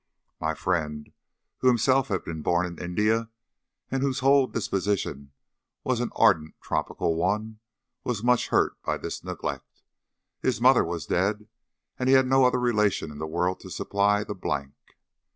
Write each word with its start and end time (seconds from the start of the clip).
My 0.39 0.55
friend, 0.55 1.11
who 1.59 1.67
had 1.67 1.73
himself 1.73 2.09
been 2.25 2.41
born 2.41 2.65
in 2.65 2.79
India, 2.83 3.29
and 3.91 4.01
whose 4.01 4.17
whole 4.17 4.47
disposition 4.47 5.31
was 5.83 5.99
an 5.99 6.09
ardent 6.15 6.55
tropical 6.59 7.13
one, 7.13 7.59
was 8.03 8.23
much 8.23 8.47
hurt 8.47 8.81
by 8.81 8.97
this 8.97 9.23
neglect. 9.23 9.83
His 10.39 10.59
mother 10.59 10.83
was 10.83 11.05
dead, 11.05 11.47
and 11.99 12.09
he 12.09 12.15
had 12.15 12.25
no 12.25 12.45
other 12.45 12.59
relation 12.59 13.11
in 13.11 13.19
the 13.19 13.27
world 13.27 13.59
to 13.59 13.69
supply 13.69 14.23
the 14.23 14.33
blank. 14.33 14.73